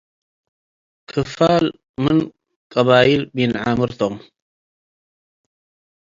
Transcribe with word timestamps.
ክፋል 1.09 1.65
ምን 2.03 2.17
ቀበይል 2.71 3.21
ሚን-ዓምር 3.35 3.91
ቶም። 3.99 4.15